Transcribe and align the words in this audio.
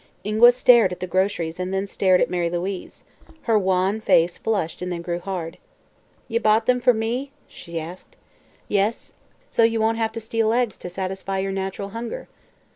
Ingua 0.23 0.51
stared 0.51 0.91
at 0.91 0.99
the 0.99 1.05
groceries 1.05 1.59
and 1.59 1.71
then 1.71 1.85
stared 1.85 2.21
at 2.21 2.29
Mary 2.31 2.49
Louise. 2.49 3.03
Her 3.43 3.59
wan 3.59 4.01
face 4.01 4.35
flushed 4.35 4.81
and 4.81 4.91
then 4.91 5.03
grew 5.03 5.19
hard. 5.19 5.59
"Ye 6.27 6.39
bought 6.39 6.65
them 6.65 6.79
fer 6.81 6.91
me?" 6.91 7.29
she 7.47 7.79
asked. 7.79 8.15
"Yes; 8.67 9.13
so 9.51 9.61
you 9.61 9.79
won't 9.79 9.99
have 9.99 10.11
to 10.13 10.19
steal 10.19 10.53
eggs 10.53 10.79
to 10.79 10.89
satisfy 10.89 11.37
your 11.37 11.51
natural 11.51 11.89
hunger." 11.89 12.27